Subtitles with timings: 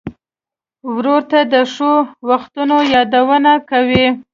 [0.93, 1.93] ورور ته د ښو
[2.29, 4.05] وختونو یادونه کوې.